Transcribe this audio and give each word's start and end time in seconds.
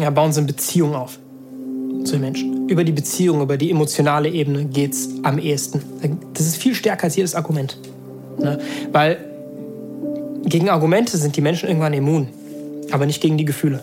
ja, 0.00 0.10
bauen 0.10 0.32
sie 0.32 0.40
eine 0.40 0.46
Beziehung 0.46 0.94
auf 0.94 1.18
zu 2.04 2.12
den 2.12 2.20
Menschen. 2.20 2.68
Über 2.68 2.84
die 2.84 2.92
Beziehung, 2.92 3.42
über 3.42 3.56
die 3.56 3.70
emotionale 3.70 4.28
Ebene 4.28 4.64
geht 4.64 4.92
es 4.92 5.10
am 5.22 5.38
ehesten. 5.38 5.82
Das 6.34 6.46
ist 6.46 6.56
viel 6.56 6.74
stärker 6.74 7.04
als 7.04 7.16
jedes 7.16 7.34
Argument. 7.34 7.78
Ne? 8.38 8.58
Weil 8.92 9.18
gegen 10.44 10.68
Argumente 10.68 11.16
sind 11.16 11.36
die 11.36 11.40
Menschen 11.40 11.68
irgendwann 11.68 11.92
immun, 11.92 12.28
aber 12.90 13.06
nicht 13.06 13.20
gegen 13.20 13.36
die 13.36 13.44
Gefühle. 13.44 13.82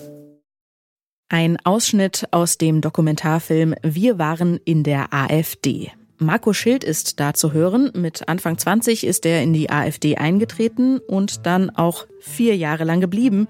Ein 1.29 1.57
Ausschnitt 1.63 2.27
aus 2.31 2.57
dem 2.57 2.81
Dokumentarfilm 2.81 3.73
Wir 3.81 4.19
waren 4.19 4.59
in 4.65 4.83
der 4.83 5.13
AfD. 5.13 5.91
Marco 6.19 6.53
Schild 6.53 6.83
ist 6.83 7.19
da 7.19 7.33
zu 7.33 7.53
hören. 7.53 7.91
Mit 7.95 8.29
Anfang 8.29 8.57
20 8.57 9.05
ist 9.05 9.25
er 9.25 9.41
in 9.41 9.51
die 9.51 9.69
AfD 9.69 10.15
eingetreten 10.15 10.99
und 10.99 11.45
dann 11.45 11.69
auch 11.71 12.05
vier 12.21 12.55
Jahre 12.55 12.83
lang 12.83 13.01
geblieben 13.01 13.47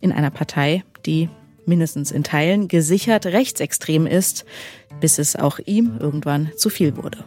in 0.00 0.12
einer 0.12 0.30
Partei, 0.30 0.84
die 1.06 1.28
mindestens 1.66 2.10
in 2.10 2.24
Teilen 2.24 2.68
gesichert 2.68 3.26
rechtsextrem 3.26 4.06
ist, 4.06 4.44
bis 5.00 5.18
es 5.18 5.36
auch 5.36 5.58
ihm 5.64 5.98
irgendwann 6.00 6.50
zu 6.56 6.70
viel 6.70 6.96
wurde. 6.96 7.24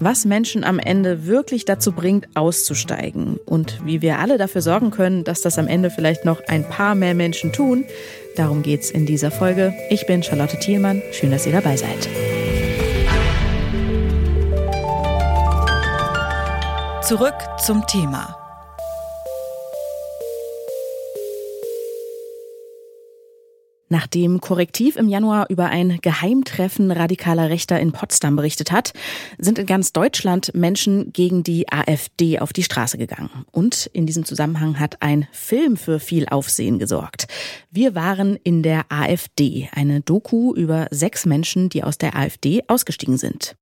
Was 0.00 0.24
Menschen 0.24 0.64
am 0.64 0.78
Ende 0.78 1.26
wirklich 1.26 1.64
dazu 1.64 1.92
bringt, 1.92 2.26
auszusteigen 2.34 3.38
und 3.46 3.80
wie 3.84 4.02
wir 4.02 4.18
alle 4.18 4.38
dafür 4.38 4.60
sorgen 4.60 4.90
können, 4.90 5.22
dass 5.22 5.40
das 5.40 5.58
am 5.58 5.68
Ende 5.68 5.90
vielleicht 5.90 6.24
noch 6.24 6.40
ein 6.48 6.68
paar 6.68 6.94
mehr 6.94 7.14
Menschen 7.14 7.52
tun, 7.52 7.84
darum 8.36 8.62
geht's 8.62 8.90
in 8.90 9.06
dieser 9.06 9.30
Folge. 9.30 9.72
Ich 9.90 10.06
bin 10.06 10.22
Charlotte 10.22 10.58
Thielmann. 10.58 11.00
Schön, 11.12 11.30
dass 11.30 11.46
ihr 11.46 11.52
dabei 11.52 11.76
seid. 11.76 12.08
Zurück 17.02 17.34
zum 17.58 17.86
Thema. 17.86 18.43
Nachdem 23.94 24.40
Korrektiv 24.40 24.96
im 24.96 25.08
Januar 25.08 25.46
über 25.50 25.66
ein 25.66 26.00
Geheimtreffen 26.02 26.90
radikaler 26.90 27.48
Rechter 27.48 27.78
in 27.78 27.92
Potsdam 27.92 28.34
berichtet 28.34 28.72
hat, 28.72 28.92
sind 29.38 29.56
in 29.56 29.66
ganz 29.66 29.92
Deutschland 29.92 30.52
Menschen 30.52 31.12
gegen 31.12 31.44
die 31.44 31.72
AfD 31.72 32.40
auf 32.40 32.52
die 32.52 32.64
Straße 32.64 32.98
gegangen. 32.98 33.30
Und 33.52 33.88
in 33.92 34.04
diesem 34.04 34.24
Zusammenhang 34.24 34.80
hat 34.80 35.00
ein 35.00 35.28
Film 35.30 35.76
für 35.76 36.00
viel 36.00 36.26
Aufsehen 36.26 36.80
gesorgt. 36.80 37.28
Wir 37.70 37.94
waren 37.94 38.34
in 38.42 38.64
der 38.64 38.86
AfD, 38.88 39.68
eine 39.70 40.00
Doku 40.00 40.52
über 40.54 40.88
sechs 40.90 41.24
Menschen, 41.24 41.68
die 41.68 41.84
aus 41.84 41.96
der 41.96 42.16
AfD 42.16 42.64
ausgestiegen 42.66 43.16
sind. 43.16 43.54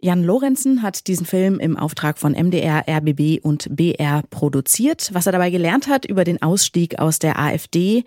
Jan 0.00 0.24
Lorenzen 0.24 0.82
hat 0.82 1.06
diesen 1.06 1.26
Film 1.26 1.58
im 1.58 1.76
Auftrag 1.76 2.18
von 2.18 2.32
MDR, 2.32 2.84
RBB 2.88 3.40
und 3.42 3.68
BR 3.74 4.22
produziert. 4.30 5.10
Was 5.12 5.26
er 5.26 5.32
dabei 5.32 5.50
gelernt 5.50 5.88
hat 5.88 6.06
über 6.06 6.24
den 6.24 6.40
Ausstieg 6.40 6.98
aus 6.98 7.18
der 7.18 7.38
AfD, 7.38 8.04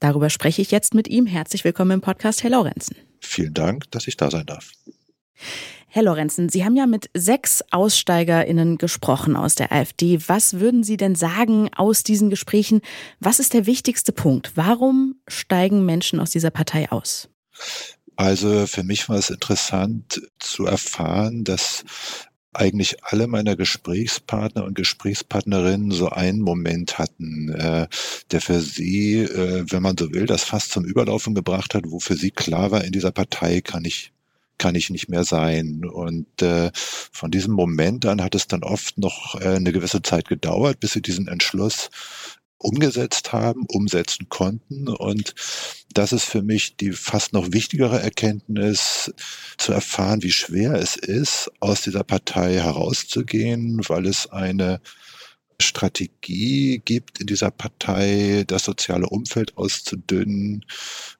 Darüber 0.00 0.30
spreche 0.30 0.62
ich 0.62 0.70
jetzt 0.70 0.94
mit 0.94 1.08
ihm. 1.08 1.26
Herzlich 1.26 1.64
willkommen 1.64 1.90
im 1.92 2.00
Podcast, 2.00 2.42
Herr 2.42 2.50
Lorenzen. 2.50 2.96
Vielen 3.20 3.54
Dank, 3.54 3.90
dass 3.90 4.06
ich 4.06 4.16
da 4.16 4.30
sein 4.30 4.46
darf. 4.46 4.70
Herr 5.88 6.02
Lorenzen, 6.02 6.48
Sie 6.48 6.64
haben 6.64 6.76
ja 6.76 6.86
mit 6.86 7.10
sechs 7.14 7.64
AussteigerInnen 7.70 8.78
gesprochen 8.78 9.36
aus 9.36 9.54
der 9.54 9.72
AfD. 9.72 10.20
Was 10.26 10.60
würden 10.60 10.84
Sie 10.84 10.96
denn 10.96 11.14
sagen 11.14 11.70
aus 11.74 12.02
diesen 12.02 12.30
Gesprächen? 12.30 12.82
Was 13.20 13.40
ist 13.40 13.54
der 13.54 13.66
wichtigste 13.66 14.12
Punkt? 14.12 14.52
Warum 14.54 15.16
steigen 15.26 15.84
Menschen 15.84 16.20
aus 16.20 16.30
dieser 16.30 16.50
Partei 16.50 16.92
aus? 16.92 17.28
Also 18.16 18.66
für 18.66 18.84
mich 18.84 19.08
war 19.08 19.16
es 19.16 19.30
interessant 19.30 20.20
zu 20.38 20.66
erfahren, 20.66 21.44
dass 21.44 21.84
eigentlich 22.58 23.04
alle 23.04 23.26
meiner 23.26 23.56
Gesprächspartner 23.56 24.64
und 24.64 24.74
Gesprächspartnerinnen 24.74 25.90
so 25.90 26.10
einen 26.10 26.40
Moment 26.40 26.98
hatten, 26.98 27.50
äh, 27.50 27.86
der 28.30 28.40
für 28.40 28.60
sie, 28.60 29.20
äh, 29.20 29.64
wenn 29.68 29.82
man 29.82 29.96
so 29.96 30.12
will, 30.12 30.26
das 30.26 30.44
fast 30.44 30.72
zum 30.72 30.84
Überlaufen 30.84 31.34
gebracht 31.34 31.74
hat, 31.74 31.84
wo 31.86 32.00
für 32.00 32.16
sie 32.16 32.30
klar 32.30 32.70
war, 32.70 32.84
in 32.84 32.92
dieser 32.92 33.12
Partei 33.12 33.60
kann 33.60 33.84
ich 33.84 34.12
kann 34.58 34.74
ich 34.74 34.90
nicht 34.90 35.08
mehr 35.08 35.24
sein. 35.24 35.84
Und 35.84 36.42
äh, 36.42 36.70
von 36.74 37.30
diesem 37.30 37.54
Moment 37.54 38.04
an 38.06 38.22
hat 38.22 38.34
es 38.34 38.48
dann 38.48 38.64
oft 38.64 38.98
noch 38.98 39.40
äh, 39.40 39.54
eine 39.54 39.72
gewisse 39.72 40.02
Zeit 40.02 40.28
gedauert, 40.28 40.80
bis 40.80 40.92
sie 40.92 41.02
diesen 41.02 41.28
Entschluss 41.28 41.90
umgesetzt 42.58 43.32
haben, 43.32 43.64
umsetzen 43.68 44.28
konnten. 44.28 44.88
Und 44.88 45.34
das 45.92 46.12
ist 46.12 46.24
für 46.24 46.42
mich 46.42 46.76
die 46.76 46.92
fast 46.92 47.32
noch 47.32 47.52
wichtigere 47.52 48.00
Erkenntnis, 48.00 49.12
zu 49.56 49.72
erfahren, 49.72 50.22
wie 50.22 50.32
schwer 50.32 50.74
es 50.74 50.96
ist, 50.96 51.50
aus 51.60 51.82
dieser 51.82 52.04
Partei 52.04 52.54
herauszugehen, 52.54 53.80
weil 53.88 54.06
es 54.06 54.28
eine 54.28 54.80
Strategie 55.60 56.80
gibt 56.84 57.20
in 57.20 57.26
dieser 57.26 57.50
Partei, 57.50 58.44
das 58.46 58.64
soziale 58.64 59.08
Umfeld 59.08 59.56
auszudünnen, 59.56 60.64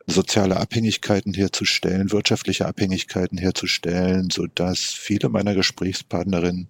soziale 0.06 0.58
Abhängigkeiten 0.58 1.34
herzustellen, 1.34 2.12
wirtschaftliche 2.12 2.66
Abhängigkeiten 2.66 3.36
herzustellen, 3.36 4.30
so 4.30 4.46
dass 4.46 4.80
viele 4.80 5.28
meiner 5.28 5.54
Gesprächspartnerinnen 5.54 6.68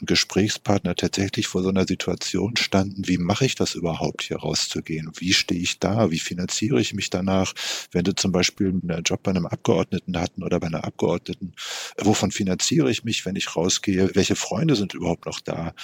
und 0.00 0.06
Gesprächspartner 0.06 0.94
tatsächlich 0.94 1.46
vor 1.46 1.62
so 1.62 1.68
einer 1.68 1.86
Situation 1.86 2.56
standen, 2.56 3.06
wie 3.06 3.18
mache 3.18 3.46
ich 3.46 3.54
das 3.54 3.74
überhaupt, 3.74 4.22
hier 4.22 4.38
rauszugehen? 4.38 5.10
Wie 5.16 5.32
stehe 5.32 5.60
ich 5.60 5.78
da? 5.78 6.10
Wie 6.10 6.18
finanziere 6.18 6.80
ich 6.80 6.94
mich 6.94 7.10
danach? 7.10 7.52
Wenn 7.92 8.04
du 8.04 8.14
zum 8.14 8.32
Beispiel 8.32 8.68
einen 8.68 9.02
Job 9.02 9.22
bei 9.22 9.30
einem 9.30 9.46
Abgeordneten 9.46 10.18
hatten 10.18 10.42
oder 10.42 10.60
bei 10.60 10.66
einer 10.66 10.84
Abgeordneten, 10.84 11.54
wovon 11.98 12.30
finanziere 12.30 12.90
ich 12.90 13.04
mich, 13.04 13.24
wenn 13.26 13.36
ich 13.36 13.54
rausgehe? 13.56 14.10
Welche 14.14 14.36
Freunde 14.36 14.76
sind 14.76 14.94
überhaupt 14.94 15.26
noch 15.26 15.40
da? 15.40 15.74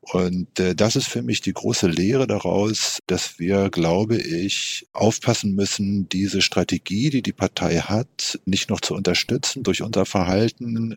Und 0.00 0.58
äh, 0.58 0.74
das 0.74 0.96
ist 0.96 1.08
für 1.08 1.22
mich 1.22 1.40
die 1.40 1.52
große 1.52 1.86
Lehre 1.86 2.26
daraus, 2.26 2.98
dass 3.06 3.38
wir, 3.38 3.70
glaube 3.70 4.16
ich, 4.16 4.86
aufpassen 4.92 5.54
müssen, 5.54 6.08
diese 6.08 6.42
Strategie, 6.42 7.10
die 7.10 7.22
die 7.22 7.32
Partei 7.32 7.78
hat, 7.78 8.38
nicht 8.44 8.70
noch 8.70 8.80
zu 8.80 8.94
unterstützen 8.94 9.62
durch 9.62 9.82
unser 9.82 10.06
Verhalten, 10.06 10.96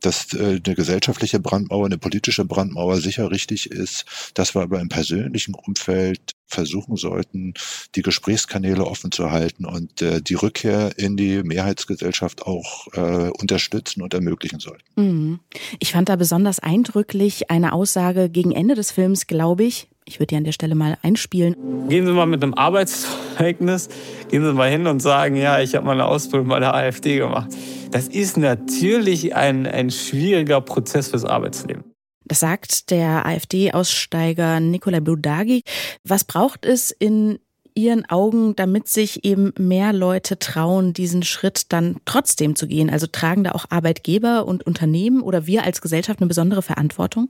dass 0.00 0.32
äh, 0.34 0.60
eine 0.64 0.74
gesellschaftliche 0.74 1.40
Brandmauer, 1.40 1.86
eine 1.86 1.95
politische 1.98 2.44
Brandmauer 2.44 3.00
sicher 3.00 3.30
richtig 3.30 3.70
ist, 3.70 4.04
dass 4.34 4.54
wir 4.54 4.62
aber 4.62 4.80
im 4.80 4.88
persönlichen 4.88 5.54
Umfeld 5.54 6.36
versuchen 6.46 6.96
sollten, 6.96 7.54
die 7.94 8.02
Gesprächskanäle 8.02 8.86
offen 8.86 9.10
zu 9.10 9.30
halten 9.30 9.64
und 9.64 10.00
äh, 10.00 10.22
die 10.22 10.34
Rückkehr 10.34 10.96
in 10.96 11.16
die 11.16 11.42
Mehrheitsgesellschaft 11.42 12.42
auch 12.46 12.86
äh, 12.94 13.30
unterstützen 13.30 14.02
und 14.02 14.14
ermöglichen 14.14 14.60
sollten. 14.60 14.84
Mhm. 14.94 15.40
Ich 15.80 15.92
fand 15.92 16.08
da 16.08 16.16
besonders 16.16 16.60
eindrücklich 16.60 17.50
eine 17.50 17.72
Aussage 17.72 18.30
gegen 18.30 18.52
Ende 18.52 18.74
des 18.74 18.92
Films, 18.92 19.26
glaube 19.26 19.64
ich. 19.64 19.88
Ich 20.08 20.20
würde 20.20 20.28
die 20.28 20.36
an 20.36 20.44
der 20.44 20.52
Stelle 20.52 20.76
mal 20.76 20.96
einspielen. 21.02 21.56
Gehen 21.88 22.06
Sie 22.06 22.12
mal 22.12 22.26
mit 22.26 22.40
einem 22.40 22.54
Arbeitszeugnis, 22.54 23.88
gehen 24.30 24.44
Sie 24.44 24.52
mal 24.52 24.70
hin 24.70 24.86
und 24.86 25.00
sagen, 25.00 25.34
ja, 25.34 25.58
ich 25.60 25.74
habe 25.74 25.84
mal 25.84 25.92
eine 25.92 26.06
Ausbildung 26.06 26.48
bei 26.48 26.60
der 26.60 26.74
AfD 26.74 27.18
gemacht. 27.18 27.48
Das 27.90 28.08
ist 28.08 28.36
natürlich 28.36 29.34
ein, 29.34 29.66
ein 29.66 29.90
schwieriger 29.90 30.60
Prozess 30.60 31.08
fürs 31.08 31.24
Arbeitsleben. 31.24 31.84
Das 32.24 32.40
sagt 32.40 32.90
der 32.90 33.24
AfD-Aussteiger 33.24 34.58
Nikolai 34.60 35.00
Budagi. 35.00 35.62
Was 36.02 36.24
braucht 36.24 36.66
es 36.66 36.90
in 36.90 37.38
Ihren 37.74 38.08
Augen, 38.08 38.56
damit 38.56 38.88
sich 38.88 39.24
eben 39.24 39.52
mehr 39.58 39.92
Leute 39.92 40.38
trauen, 40.38 40.92
diesen 40.94 41.22
Schritt 41.22 41.72
dann 41.72 41.96
trotzdem 42.06 42.56
zu 42.56 42.66
gehen? 42.66 42.90
Also 42.90 43.06
tragen 43.06 43.44
da 43.44 43.52
auch 43.52 43.66
Arbeitgeber 43.68 44.46
und 44.46 44.66
Unternehmen 44.66 45.20
oder 45.20 45.46
wir 45.46 45.64
als 45.64 45.82
Gesellschaft 45.82 46.20
eine 46.20 46.28
besondere 46.28 46.62
Verantwortung? 46.62 47.28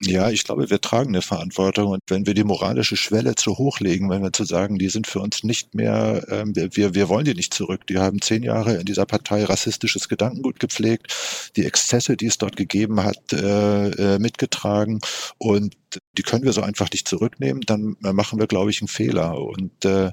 Ja, 0.00 0.30
ich 0.30 0.44
glaube, 0.44 0.70
wir 0.70 0.80
tragen 0.80 1.08
eine 1.08 1.22
Verantwortung 1.22 1.88
und 1.88 2.00
wenn 2.06 2.24
wir 2.24 2.34
die 2.34 2.44
moralische 2.44 2.96
Schwelle 2.96 3.34
zu 3.34 3.58
hoch 3.58 3.80
legen, 3.80 4.08
wenn 4.10 4.22
wir 4.22 4.32
zu 4.32 4.44
sagen, 4.44 4.78
die 4.78 4.90
sind 4.90 5.08
für 5.08 5.18
uns 5.18 5.42
nicht 5.42 5.74
mehr, 5.74 6.24
ähm, 6.30 6.54
wir, 6.54 6.94
wir 6.94 7.08
wollen 7.08 7.24
die 7.24 7.34
nicht 7.34 7.52
zurück. 7.52 7.84
Die 7.88 7.98
haben 7.98 8.20
zehn 8.20 8.44
Jahre 8.44 8.76
in 8.76 8.84
dieser 8.84 9.06
Partei 9.06 9.42
rassistisches 9.42 10.08
Gedankengut 10.08 10.60
gepflegt, 10.60 11.12
die 11.56 11.64
Exzesse, 11.64 12.16
die 12.16 12.26
es 12.26 12.38
dort 12.38 12.56
gegeben 12.56 13.02
hat, 13.02 13.32
äh, 13.32 13.88
äh 14.14 14.18
mitgetragen 14.20 15.00
und 15.38 15.74
die 16.16 16.22
können 16.22 16.44
wir 16.44 16.52
so 16.52 16.62
einfach 16.62 16.90
nicht 16.90 17.08
zurücknehmen, 17.08 17.62
dann 17.62 17.96
äh, 18.04 18.12
machen 18.12 18.38
wir, 18.38 18.46
glaube 18.46 18.70
ich, 18.70 18.80
einen 18.80 18.88
Fehler. 18.88 19.40
Und 19.40 19.84
äh, 19.84 20.10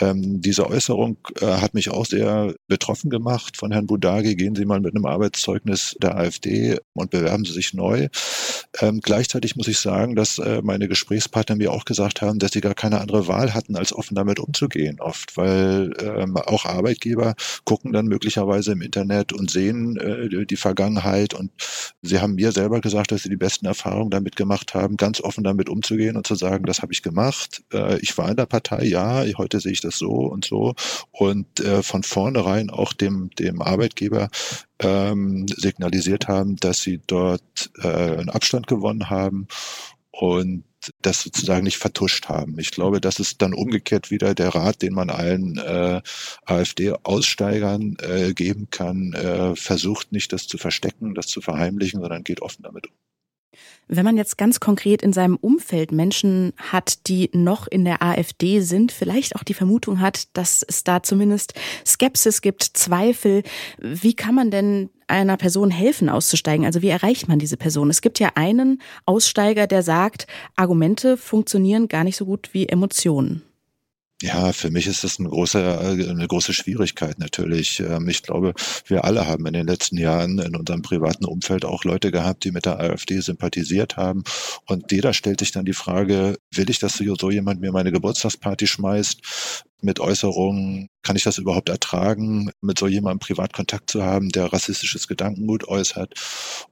ähm, 0.00 0.40
diese 0.40 0.66
Äußerung 0.66 1.16
äh, 1.40 1.46
hat 1.46 1.74
mich 1.74 1.90
auch 1.90 2.06
sehr 2.06 2.54
betroffen 2.68 3.10
gemacht 3.10 3.56
von 3.56 3.72
Herrn 3.72 3.86
Budagi. 3.86 4.34
Gehen 4.34 4.54
Sie 4.54 4.64
mal 4.64 4.80
mit 4.80 4.94
einem 4.94 5.06
Arbeitszeugnis 5.06 5.96
der 6.00 6.16
AfD 6.16 6.78
und 6.94 7.10
bewerben 7.10 7.44
Sie 7.44 7.52
sich 7.52 7.74
neu. 7.74 8.08
Ähm, 8.80 9.00
gleichzeitig 9.02 9.56
muss 9.56 9.68
ich 9.68 9.78
sagen, 9.78 10.16
dass 10.16 10.38
äh, 10.38 10.62
meine 10.62 10.88
Gesprächspartner 10.88 11.56
mir 11.56 11.72
auch 11.72 11.84
gesagt 11.84 12.22
haben, 12.22 12.38
dass 12.38 12.52
sie 12.52 12.60
gar 12.60 12.74
keine 12.74 13.00
andere 13.00 13.28
Wahl 13.28 13.54
hatten, 13.54 13.76
als 13.76 13.92
offen 13.92 14.14
damit 14.14 14.40
umzugehen, 14.40 14.98
oft, 15.00 15.36
weil 15.36 15.92
ähm, 16.00 16.36
auch 16.36 16.64
Arbeitgeber 16.64 17.34
gucken 17.64 17.92
dann 17.92 18.06
möglicherweise 18.06 18.72
im 18.72 18.80
Internet 18.80 19.32
und 19.32 19.50
sehen 19.50 19.98
äh, 19.98 20.46
die 20.46 20.56
Vergangenheit. 20.56 21.34
Und 21.34 21.50
sie 22.00 22.20
haben 22.20 22.34
mir 22.34 22.52
selber 22.52 22.80
gesagt, 22.80 23.12
dass 23.12 23.22
sie 23.22 23.28
die 23.28 23.36
besten 23.36 23.66
Erfahrungen 23.66 24.10
damit 24.10 24.36
gemacht 24.36 24.74
haben, 24.74 24.96
ganz 24.96 25.20
offen 25.20 25.44
damit 25.44 25.68
umzugehen 25.68 26.16
und 26.16 26.26
zu 26.26 26.34
sagen, 26.34 26.64
das 26.64 26.80
habe 26.80 26.92
ich 26.92 27.02
gemacht. 27.02 27.62
Äh, 27.72 27.98
ich 28.00 28.16
war 28.16 28.30
in 28.30 28.36
der 28.36 28.46
Partei, 28.46 28.84
ja, 28.84 29.24
heute 29.36 29.60
sehe 29.60 29.72
ich 29.72 29.82
das 29.82 29.98
so 29.98 30.10
und 30.10 30.46
so. 30.46 30.74
Und 31.10 31.60
äh, 31.60 31.82
von 31.82 32.02
vornherein 32.02 32.70
auch 32.70 32.94
dem, 32.94 33.30
dem 33.38 33.60
Arbeitgeber 33.60 34.28
ähm, 34.82 35.46
signalisiert 35.48 36.28
haben, 36.28 36.56
dass 36.56 36.80
sie 36.80 37.00
dort 37.06 37.70
äh, 37.82 37.88
einen 37.88 38.30
Abstand 38.30 38.66
gewonnen 38.66 39.10
haben 39.10 39.48
und 40.10 40.64
das 41.00 41.22
sozusagen 41.22 41.64
nicht 41.64 41.78
vertuscht 41.78 42.28
haben. 42.28 42.58
Ich 42.58 42.70
glaube, 42.70 43.00
das 43.00 43.20
ist 43.20 43.40
dann 43.40 43.54
umgekehrt 43.54 44.10
wieder 44.10 44.34
der 44.34 44.54
Rat, 44.54 44.82
den 44.82 44.94
man 44.94 45.10
allen 45.10 45.56
äh, 45.58 46.02
AfD-Aussteigern 46.44 47.96
äh, 48.00 48.34
geben 48.34 48.68
kann. 48.70 49.12
Äh, 49.12 49.54
versucht 49.56 50.12
nicht, 50.12 50.32
das 50.32 50.46
zu 50.46 50.58
verstecken, 50.58 51.14
das 51.14 51.26
zu 51.26 51.40
verheimlichen, 51.40 52.00
sondern 52.00 52.24
geht 52.24 52.42
offen 52.42 52.62
damit 52.62 52.88
um. 52.88 53.01
Wenn 53.88 54.04
man 54.04 54.16
jetzt 54.16 54.38
ganz 54.38 54.60
konkret 54.60 55.02
in 55.02 55.12
seinem 55.12 55.36
Umfeld 55.36 55.92
Menschen 55.92 56.52
hat, 56.56 57.06
die 57.08 57.30
noch 57.32 57.66
in 57.66 57.84
der 57.84 58.02
AfD 58.02 58.60
sind, 58.60 58.92
vielleicht 58.92 59.36
auch 59.36 59.42
die 59.42 59.54
Vermutung 59.54 60.00
hat, 60.00 60.28
dass 60.36 60.62
es 60.62 60.84
da 60.84 61.02
zumindest 61.02 61.54
Skepsis 61.84 62.40
gibt, 62.40 62.62
Zweifel, 62.62 63.42
wie 63.78 64.14
kann 64.14 64.34
man 64.34 64.50
denn 64.50 64.88
einer 65.08 65.36
Person 65.36 65.70
helfen, 65.70 66.08
auszusteigen? 66.08 66.64
Also 66.64 66.80
wie 66.80 66.88
erreicht 66.88 67.28
man 67.28 67.38
diese 67.38 67.56
Person? 67.56 67.90
Es 67.90 68.00
gibt 68.00 68.18
ja 68.18 68.30
einen 68.34 68.80
Aussteiger, 69.04 69.66
der 69.66 69.82
sagt, 69.82 70.26
Argumente 70.56 71.16
funktionieren 71.16 71.88
gar 71.88 72.04
nicht 72.04 72.16
so 72.16 72.24
gut 72.24 72.50
wie 72.52 72.68
Emotionen. 72.68 73.42
Ja, 74.22 74.52
für 74.52 74.70
mich 74.70 74.86
ist 74.86 75.02
das 75.02 75.18
eine 75.18 75.28
große, 75.28 75.58
äh, 75.58 76.08
eine 76.08 76.28
große 76.28 76.52
Schwierigkeit 76.52 77.18
natürlich. 77.18 77.80
Ähm, 77.80 78.08
ich 78.08 78.22
glaube, 78.22 78.54
wir 78.86 79.04
alle 79.04 79.26
haben 79.26 79.46
in 79.46 79.52
den 79.52 79.66
letzten 79.66 79.98
Jahren 79.98 80.38
in 80.38 80.54
unserem 80.54 80.80
privaten 80.80 81.24
Umfeld 81.24 81.64
auch 81.64 81.82
Leute 81.82 82.12
gehabt, 82.12 82.44
die 82.44 82.52
mit 82.52 82.64
der 82.64 82.78
AfD 82.78 83.18
sympathisiert 83.18 83.96
haben. 83.96 84.22
Und 84.66 84.92
jeder 84.92 85.12
stellt 85.12 85.40
sich 85.40 85.50
dann 85.50 85.64
die 85.64 85.72
Frage, 85.72 86.36
will 86.54 86.70
ich, 86.70 86.78
dass 86.78 86.98
so 86.98 87.30
jemand 87.30 87.60
mir 87.60 87.72
meine 87.72 87.90
Geburtstagsparty 87.90 88.68
schmeißt? 88.68 89.20
Mit 89.80 89.98
Äußerungen, 89.98 90.86
kann 91.02 91.16
ich 91.16 91.24
das 91.24 91.38
überhaupt 91.38 91.68
ertragen, 91.68 92.52
mit 92.60 92.78
so 92.78 92.86
jemandem 92.86 93.18
Privatkontakt 93.18 93.90
zu 93.90 94.04
haben, 94.04 94.28
der 94.28 94.52
rassistisches 94.52 95.08
Gedankengut 95.08 95.66
äußert? 95.66 96.14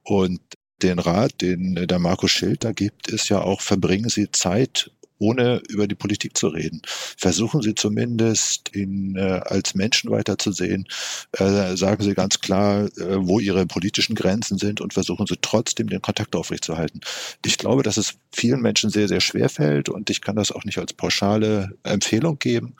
Und 0.03 0.39
den 0.81 0.99
Rat, 0.99 1.41
den 1.41 1.75
der 1.75 1.99
Markus 1.99 2.31
Schild 2.31 2.63
da 2.63 2.71
gibt, 2.71 3.09
ist 3.09 3.27
ja 3.27 3.41
auch, 3.41 3.59
verbringen 3.59 4.07
Sie 4.07 4.31
Zeit 4.31 4.91
ohne 5.21 5.61
über 5.69 5.87
die 5.87 5.95
Politik 5.95 6.35
zu 6.35 6.47
reden. 6.47 6.81
Versuchen 6.85 7.61
Sie 7.61 7.75
zumindest, 7.75 8.75
ihn 8.75 9.15
äh, 9.15 9.41
als 9.45 9.75
Menschen 9.75 10.09
weiterzusehen. 10.09 10.87
Äh, 11.33 11.77
sagen 11.77 12.03
Sie 12.03 12.15
ganz 12.15 12.41
klar, 12.41 12.85
äh, 12.85 12.89
wo 12.97 13.39
Ihre 13.39 13.67
politischen 13.67 14.15
Grenzen 14.15 14.57
sind 14.57 14.81
und 14.81 14.93
versuchen 14.93 15.27
Sie 15.27 15.37
trotzdem 15.39 15.87
den 15.89 16.01
Kontakt 16.01 16.35
aufrechtzuerhalten. 16.35 17.01
Ich 17.45 17.59
glaube, 17.59 17.83
dass 17.83 17.97
es 17.97 18.15
vielen 18.33 18.61
Menschen 18.61 18.89
sehr, 18.89 19.07
sehr 19.07 19.21
schwer 19.21 19.49
fällt 19.49 19.89
und 19.89 20.09
ich 20.09 20.21
kann 20.21 20.35
das 20.35 20.51
auch 20.51 20.65
nicht 20.65 20.79
als 20.79 20.93
pauschale 20.93 21.77
Empfehlung 21.83 22.39
geben. 22.39 22.75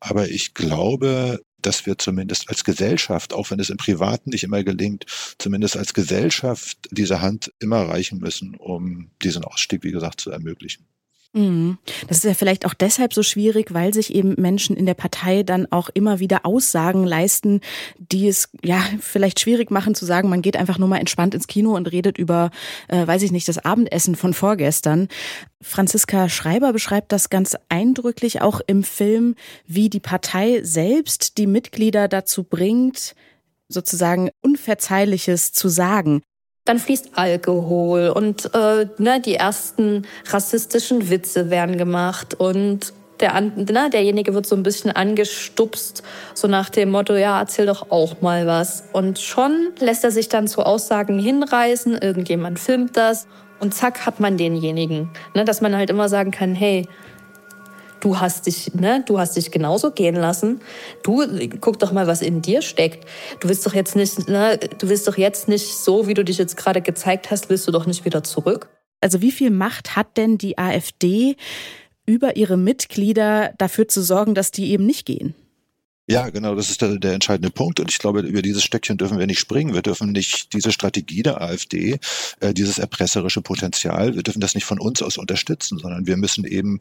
Aber 0.00 0.28
ich 0.28 0.54
glaube, 0.54 1.40
dass 1.60 1.86
wir 1.86 1.98
zumindest 1.98 2.48
als 2.48 2.64
Gesellschaft, 2.64 3.32
auch 3.32 3.50
wenn 3.50 3.60
es 3.60 3.70
im 3.70 3.76
Privaten 3.76 4.30
nicht 4.30 4.44
immer 4.44 4.64
gelingt, 4.64 5.06
zumindest 5.38 5.76
als 5.76 5.94
Gesellschaft 5.94 6.78
diese 6.90 7.20
Hand 7.20 7.52
immer 7.60 7.82
reichen 7.82 8.18
müssen, 8.18 8.56
um 8.56 9.10
diesen 9.22 9.44
Ausstieg, 9.44 9.84
wie 9.84 9.92
gesagt, 9.92 10.20
zu 10.20 10.30
ermöglichen. 10.30 10.86
Mhm. 11.34 11.78
Das 12.08 12.18
ist 12.18 12.24
ja 12.24 12.34
vielleicht 12.34 12.66
auch 12.66 12.74
deshalb 12.74 13.14
so 13.14 13.22
schwierig, 13.22 13.72
weil 13.72 13.94
sich 13.94 14.14
eben 14.14 14.34
Menschen 14.38 14.76
in 14.76 14.84
der 14.84 14.94
Partei 14.94 15.42
dann 15.42 15.66
auch 15.70 15.88
immer 15.94 16.18
wieder 16.18 16.44
Aussagen 16.44 17.04
leisten, 17.04 17.62
die 17.98 18.28
es 18.28 18.50
ja 18.62 18.82
vielleicht 19.00 19.40
schwierig 19.40 19.70
machen 19.70 19.94
zu 19.94 20.04
sagen, 20.04 20.28
man 20.28 20.42
geht 20.42 20.58
einfach 20.58 20.78
nur 20.78 20.88
mal 20.88 20.98
entspannt 20.98 21.34
ins 21.34 21.46
Kino 21.46 21.74
und 21.74 21.90
redet 21.90 22.18
über, 22.18 22.50
äh, 22.88 23.06
weiß 23.06 23.22
ich 23.22 23.32
nicht, 23.32 23.48
das 23.48 23.64
Abendessen 23.64 24.14
von 24.14 24.34
vorgestern. 24.34 25.08
Franziska 25.62 26.28
Schreiber 26.28 26.72
beschreibt 26.74 27.12
das 27.12 27.30
ganz 27.30 27.56
eindrücklich 27.70 28.42
auch 28.42 28.60
im 28.66 28.82
Film, 28.82 29.34
wie 29.66 29.88
die 29.88 30.00
Partei 30.00 30.60
selbst 30.62 31.38
die 31.38 31.46
Mitglieder 31.46 32.08
dazu 32.08 32.44
bringt, 32.44 33.14
sozusagen 33.68 34.30
Unverzeihliches 34.42 35.52
zu 35.52 35.68
sagen. 35.68 36.22
Dann 36.72 36.78
fließt 36.78 37.10
Alkohol 37.16 38.08
und 38.08 38.54
äh, 38.54 38.86
ne, 38.96 39.20
die 39.20 39.34
ersten 39.34 40.06
rassistischen 40.30 41.10
Witze 41.10 41.50
werden 41.50 41.76
gemacht 41.76 42.32
und 42.32 42.94
der, 43.20 43.38
ne, 43.38 43.90
derjenige 43.92 44.32
wird 44.32 44.46
so 44.46 44.56
ein 44.56 44.62
bisschen 44.62 44.90
angestupst, 44.90 46.02
so 46.32 46.48
nach 46.48 46.70
dem 46.70 46.90
Motto, 46.90 47.12
ja, 47.12 47.38
erzähl 47.38 47.66
doch 47.66 47.90
auch 47.90 48.22
mal 48.22 48.46
was. 48.46 48.84
Und 48.94 49.18
schon 49.18 49.68
lässt 49.80 50.02
er 50.02 50.12
sich 50.12 50.30
dann 50.30 50.48
zu 50.48 50.62
Aussagen 50.62 51.18
hinreißen, 51.18 51.98
irgendjemand 51.98 52.58
filmt 52.58 52.96
das 52.96 53.26
und 53.60 53.74
zack 53.74 54.06
hat 54.06 54.18
man 54.18 54.38
denjenigen. 54.38 55.10
Ne, 55.34 55.44
dass 55.44 55.60
man 55.60 55.76
halt 55.76 55.90
immer 55.90 56.08
sagen 56.08 56.30
kann, 56.30 56.54
hey, 56.54 56.88
du 58.02 58.18
hast 58.18 58.46
dich, 58.46 58.74
ne, 58.74 59.02
du 59.06 59.18
hast 59.18 59.36
dich 59.36 59.50
genauso 59.50 59.92
gehen 59.92 60.16
lassen. 60.16 60.60
Du 61.02 61.24
guck 61.60 61.78
doch 61.78 61.92
mal, 61.92 62.06
was 62.06 62.20
in 62.20 62.42
dir 62.42 62.60
steckt. 62.60 63.06
Du 63.40 63.48
willst 63.48 63.64
doch 63.64 63.74
jetzt 63.74 63.96
nicht, 63.96 64.28
ne, 64.28 64.58
du 64.78 64.88
willst 64.88 65.06
doch 65.06 65.16
jetzt 65.16 65.48
nicht 65.48 65.66
so, 65.66 66.06
wie 66.06 66.14
du 66.14 66.24
dich 66.24 66.36
jetzt 66.36 66.56
gerade 66.56 66.82
gezeigt 66.82 67.30
hast, 67.30 67.48
willst 67.48 67.66
du 67.66 67.72
doch 67.72 67.86
nicht 67.86 68.04
wieder 68.04 68.24
zurück. 68.24 68.68
Also 69.00 69.22
wie 69.22 69.32
viel 69.32 69.50
Macht 69.50 69.96
hat 69.96 70.16
denn 70.16 70.36
die 70.36 70.58
AfD 70.58 71.36
über 72.04 72.36
ihre 72.36 72.56
Mitglieder 72.56 73.54
dafür 73.58 73.88
zu 73.88 74.02
sorgen, 74.02 74.34
dass 74.34 74.50
die 74.50 74.70
eben 74.70 74.84
nicht 74.84 75.06
gehen? 75.06 75.34
Ja, 76.08 76.28
genau, 76.30 76.56
das 76.56 76.68
ist 76.68 76.82
der, 76.82 76.98
der 76.98 77.14
entscheidende 77.14 77.50
Punkt. 77.50 77.78
Und 77.78 77.90
ich 77.90 77.98
glaube, 77.98 78.20
über 78.20 78.42
dieses 78.42 78.64
Stöckchen 78.64 78.98
dürfen 78.98 79.18
wir 79.18 79.26
nicht 79.28 79.38
springen. 79.38 79.72
Wir 79.72 79.82
dürfen 79.82 80.10
nicht 80.10 80.52
diese 80.52 80.72
Strategie 80.72 81.22
der 81.22 81.40
AfD, 81.40 81.98
äh, 82.40 82.52
dieses 82.52 82.78
erpresserische 82.78 83.40
Potenzial, 83.40 84.16
wir 84.16 84.24
dürfen 84.24 84.40
das 84.40 84.56
nicht 84.56 84.64
von 84.64 84.80
uns 84.80 85.00
aus 85.00 85.16
unterstützen, 85.16 85.78
sondern 85.78 86.06
wir 86.06 86.16
müssen 86.16 86.44
eben 86.44 86.80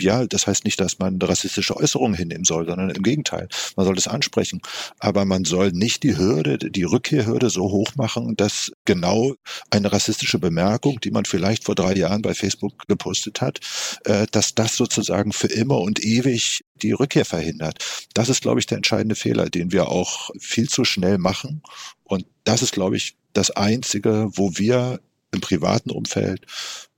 ja, 0.00 0.26
das 0.26 0.46
heißt 0.46 0.64
nicht, 0.64 0.80
dass 0.80 0.98
man 0.98 1.20
rassistische 1.20 1.76
Äußerungen 1.76 2.16
hinnehmen 2.16 2.44
soll, 2.44 2.66
sondern 2.66 2.90
im 2.90 3.02
Gegenteil. 3.02 3.48
Man 3.76 3.86
soll 3.86 3.94
das 3.94 4.08
ansprechen. 4.08 4.60
Aber 4.98 5.24
man 5.24 5.44
soll 5.44 5.72
nicht 5.72 6.02
die 6.02 6.16
Hürde, 6.16 6.58
die 6.58 6.84
Rückkehrhürde 6.84 7.50
so 7.50 7.70
hoch 7.70 7.94
machen, 7.96 8.36
dass 8.36 8.72
genau 8.84 9.34
eine 9.70 9.92
rassistische 9.92 10.38
Bemerkung, 10.38 11.00
die 11.00 11.10
man 11.10 11.24
vielleicht 11.24 11.64
vor 11.64 11.74
drei 11.74 11.94
Jahren 11.94 12.22
bei 12.22 12.34
Facebook 12.34 12.86
gepostet 12.88 13.40
hat, 13.40 13.60
äh, 14.04 14.26
dass 14.30 14.54
das 14.54 14.76
sozusagen 14.76 15.32
für 15.32 15.48
immer 15.48 15.78
und 15.78 16.02
ewig 16.04 16.64
die 16.82 16.92
Rückkehr 16.92 17.24
verhindert. 17.24 17.84
Das 18.14 18.28
ist, 18.28 18.42
glaube 18.42 18.60
ich, 18.60 18.66
der 18.66 18.76
entscheidende 18.76 19.16
Fehler, 19.16 19.50
den 19.50 19.72
wir 19.72 19.88
auch 19.88 20.30
viel 20.38 20.68
zu 20.68 20.84
schnell 20.84 21.18
machen. 21.18 21.62
Und 22.04 22.26
das 22.44 22.62
ist, 22.62 22.72
glaube 22.72 22.96
ich, 22.96 23.16
das 23.32 23.50
Einzige, 23.50 24.30
wo 24.32 24.56
wir 24.56 25.00
im 25.32 25.40
privaten 25.40 25.90
Umfeld 25.90 26.46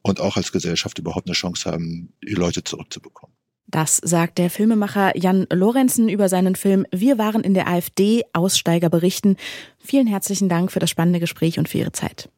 und 0.03 0.21
auch 0.21 0.37
als 0.37 0.53
Gesellschaft 0.53 0.99
überhaupt 0.99 1.27
eine 1.27 1.35
Chance 1.35 1.71
haben, 1.71 2.13
die 2.23 2.35
Leute 2.35 2.65
zurückzubekommen. 2.65 3.35
Das 3.67 3.99
sagt 3.99 4.39
der 4.39 4.51
Filmemacher 4.51 5.17
Jan 5.17 5.47
Lorenzen 5.53 6.09
über 6.09 6.29
seinen 6.29 6.57
Film 6.57 6.87
Wir 6.91 7.19
waren 7.19 7.45
in 7.45 7.55
der 7.55 7.69
AfD, 7.69 8.25
Aussteiger 8.33 8.91
berichten. 8.91 9.37
Vielen 9.79 10.09
herzlichen 10.09 10.49
Dank 10.49 10.73
für 10.73 10.81
das 10.81 10.91
spannende 10.91 11.21
Gespräch 11.21 11.59
und 11.59 11.69
für 11.69 11.79
Ihre 11.79 11.93
Zeit. 11.93 12.29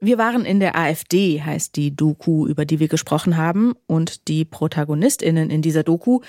Wir 0.00 0.16
waren 0.16 0.44
in 0.44 0.60
der 0.60 0.76
AfD, 0.76 1.42
heißt 1.42 1.74
die 1.74 1.96
Doku, 1.96 2.46
über 2.46 2.64
die 2.64 2.78
wir 2.78 2.88
gesprochen 2.88 3.36
haben. 3.36 3.74
Und 3.86 4.28
die 4.28 4.44
ProtagonistInnen 4.44 5.50
in 5.50 5.60
dieser 5.60 5.82
Doku, 5.82 6.20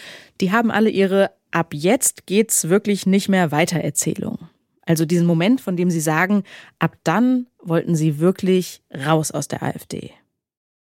die 0.42 0.52
haben 0.52 0.72
alle 0.72 0.90
ihre 0.90 1.32
Ab 1.52 1.74
jetzt 1.74 2.28
geht's 2.28 2.70
wirklich 2.70 3.06
nicht 3.06 3.28
mehr 3.28 3.52
Weitererzählung. 3.52 4.50
Also 4.90 5.06
diesen 5.06 5.28
Moment, 5.28 5.62
von 5.62 5.78
dem 5.78 5.92
Sie 5.92 6.00
sagen, 6.00 6.44
ab 6.80 6.98
dann 7.04 7.46
wollten 7.62 7.96
Sie 7.96 8.18
wirklich 8.18 8.82
raus 9.06 9.30
aus 9.30 9.48
der 9.48 9.62
AfD. 9.62 10.14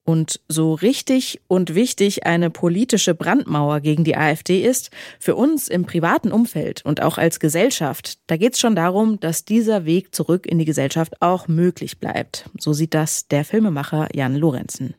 Und 0.06 0.40
so 0.48 0.76
richtig 0.76 1.42
und 1.48 1.76
wichtig 1.76 2.26
eine 2.26 2.50
politische 2.50 3.14
Brandmauer 3.14 3.82
gegen 3.82 4.06
die 4.06 4.16
AfD 4.16 4.64
ist, 4.64 4.92
für 5.20 5.36
uns 5.36 5.68
im 5.68 5.84
privaten 5.84 6.32
Umfeld 6.32 6.86
und 6.86 7.02
auch 7.02 7.18
als 7.18 7.42
Gesellschaft, 7.42 8.18
da 8.28 8.38
geht 8.38 8.54
es 8.54 8.62
schon 8.62 8.78
darum, 8.78 9.20
dass 9.20 9.44
dieser 9.44 9.84
Weg 9.84 10.16
zurück 10.16 10.46
in 10.46 10.58
die 10.58 10.64
Gesellschaft 10.64 11.22
auch 11.22 11.50
möglich 11.50 12.00
bleibt. 12.00 12.50
So 12.58 12.72
sieht 12.72 12.94
das 12.94 13.28
der 13.28 13.44
Filmemacher 13.44 14.08
Jan 14.16 14.38
Lorenzen. 14.38 14.96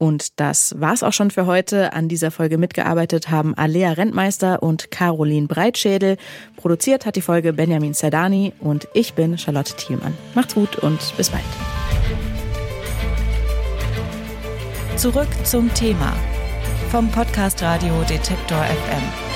Und 0.00 0.40
das 0.40 0.74
war's 0.80 1.02
auch 1.02 1.12
schon 1.12 1.30
für 1.30 1.44
heute. 1.44 1.92
An 1.92 2.08
dieser 2.08 2.30
Folge 2.30 2.56
mitgearbeitet 2.56 3.30
haben 3.30 3.54
Alea 3.54 3.92
Rentmeister 3.92 4.62
und 4.62 4.90
Caroline 4.90 5.46
Breitschädel. 5.46 6.16
Produziert 6.56 7.04
hat 7.04 7.16
die 7.16 7.20
Folge 7.20 7.52
Benjamin 7.52 7.92
Zerdani 7.92 8.54
und 8.60 8.88
ich 8.94 9.12
bin 9.12 9.36
Charlotte 9.36 9.76
Thielmann. 9.76 10.16
Macht's 10.34 10.54
gut 10.54 10.76
und 10.76 10.98
bis 11.18 11.28
bald. 11.28 11.44
Zurück 14.96 15.28
zum 15.44 15.72
Thema 15.74 16.16
vom 16.90 17.10
Podcast 17.10 17.62
Radio 17.62 18.02
Detektor 18.08 18.64
FM. 18.64 19.29